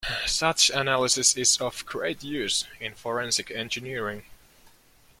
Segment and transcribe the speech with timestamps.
[0.25, 4.23] Such analysis is of great use in forensic engineering.